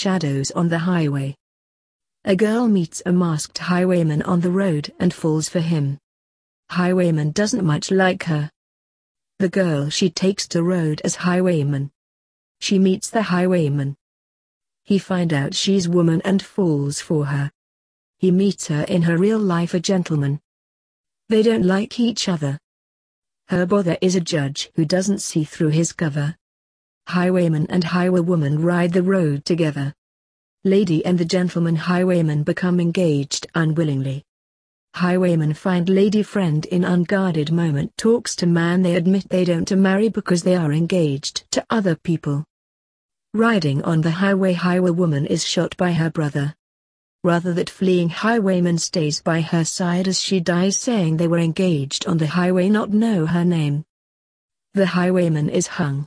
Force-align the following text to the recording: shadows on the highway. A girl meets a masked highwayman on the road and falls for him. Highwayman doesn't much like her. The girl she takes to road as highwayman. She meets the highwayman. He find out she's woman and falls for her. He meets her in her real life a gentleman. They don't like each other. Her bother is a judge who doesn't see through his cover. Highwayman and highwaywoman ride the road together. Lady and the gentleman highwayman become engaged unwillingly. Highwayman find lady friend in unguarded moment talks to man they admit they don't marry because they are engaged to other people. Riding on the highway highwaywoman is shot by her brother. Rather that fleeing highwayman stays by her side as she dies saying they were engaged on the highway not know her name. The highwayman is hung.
shadows 0.00 0.50
on 0.52 0.70
the 0.70 0.78
highway. 0.78 1.36
A 2.24 2.34
girl 2.34 2.66
meets 2.66 3.02
a 3.04 3.12
masked 3.12 3.58
highwayman 3.58 4.22
on 4.22 4.40
the 4.40 4.50
road 4.50 4.90
and 4.98 5.12
falls 5.12 5.50
for 5.50 5.60
him. 5.60 5.98
Highwayman 6.70 7.32
doesn't 7.32 7.66
much 7.66 7.90
like 7.90 8.22
her. 8.22 8.50
The 9.40 9.50
girl 9.50 9.90
she 9.90 10.08
takes 10.08 10.48
to 10.48 10.62
road 10.62 11.02
as 11.04 11.16
highwayman. 11.16 11.90
She 12.60 12.78
meets 12.78 13.10
the 13.10 13.24
highwayman. 13.24 13.94
He 14.84 14.98
find 14.98 15.34
out 15.34 15.54
she's 15.54 15.86
woman 15.86 16.22
and 16.24 16.42
falls 16.42 17.02
for 17.02 17.26
her. 17.26 17.50
He 18.18 18.30
meets 18.30 18.68
her 18.68 18.84
in 18.84 19.02
her 19.02 19.18
real 19.18 19.38
life 19.38 19.74
a 19.74 19.80
gentleman. 19.80 20.40
They 21.28 21.42
don't 21.42 21.66
like 21.66 22.00
each 22.00 22.26
other. 22.26 22.58
Her 23.48 23.66
bother 23.66 23.98
is 24.00 24.14
a 24.14 24.20
judge 24.34 24.70
who 24.76 24.86
doesn't 24.86 25.20
see 25.20 25.44
through 25.44 25.72
his 25.80 25.92
cover. 25.92 26.36
Highwayman 27.10 27.66
and 27.70 27.82
highwaywoman 27.82 28.62
ride 28.62 28.92
the 28.92 29.02
road 29.02 29.44
together. 29.44 29.92
Lady 30.62 31.04
and 31.04 31.18
the 31.18 31.24
gentleman 31.24 31.74
highwayman 31.74 32.44
become 32.44 32.78
engaged 32.78 33.48
unwillingly. 33.52 34.22
Highwayman 34.94 35.54
find 35.54 35.88
lady 35.88 36.22
friend 36.22 36.64
in 36.66 36.84
unguarded 36.84 37.50
moment 37.50 37.96
talks 37.96 38.36
to 38.36 38.46
man 38.46 38.82
they 38.82 38.94
admit 38.94 39.28
they 39.28 39.44
don't 39.44 39.72
marry 39.72 40.08
because 40.08 40.44
they 40.44 40.54
are 40.54 40.72
engaged 40.72 41.50
to 41.50 41.66
other 41.68 41.96
people. 41.96 42.44
Riding 43.34 43.82
on 43.82 44.02
the 44.02 44.12
highway 44.22 44.54
highwaywoman 44.54 45.26
is 45.26 45.44
shot 45.44 45.76
by 45.76 45.90
her 45.90 46.10
brother. 46.10 46.54
Rather 47.24 47.52
that 47.54 47.70
fleeing 47.78 48.08
highwayman 48.08 48.78
stays 48.78 49.20
by 49.20 49.40
her 49.40 49.64
side 49.64 50.06
as 50.06 50.20
she 50.20 50.38
dies 50.38 50.78
saying 50.78 51.16
they 51.16 51.28
were 51.32 51.38
engaged 51.50 52.06
on 52.06 52.18
the 52.18 52.28
highway 52.38 52.68
not 52.68 52.90
know 52.90 53.26
her 53.26 53.44
name. 53.44 53.84
The 54.74 54.86
highwayman 54.86 55.48
is 55.48 55.66
hung. 55.66 55.98